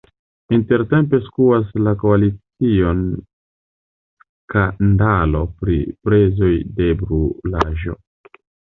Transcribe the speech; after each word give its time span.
Intertempe 0.57 1.19
skuas 1.25 1.69
la 1.87 1.93
koalicion 2.05 3.05
skandalo 4.25 5.45
pri 5.63 5.79
prezoj 6.11 6.53
de 6.81 6.93
brulaĵo. 7.07 8.01